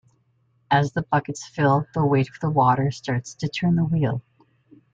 As 0.71 0.93
the 0.93 1.03
buckets 1.03 1.45
fill, 1.45 1.85
the 1.93 2.03
weight 2.03 2.27
of 2.27 2.39
the 2.41 2.49
water 2.49 2.89
starts 2.89 3.35
to 3.35 3.47
turn 3.49 3.75
the 3.75 3.85
wheel. 3.85 4.23